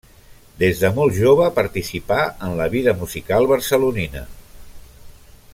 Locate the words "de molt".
0.83-1.15